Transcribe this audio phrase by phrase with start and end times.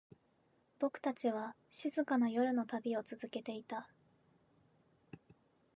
[0.79, 3.87] 僕たちは、静かな夜の旅を続けていた。